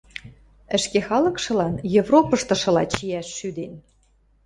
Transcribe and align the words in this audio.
ӹшке 0.77 0.99
халыкшылан 1.07 1.73
Европыштышыла 2.01 2.83
чиӓш 2.93 3.27
шӱден. 3.37 3.73